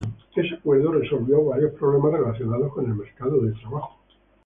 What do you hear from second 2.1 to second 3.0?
relacionados con el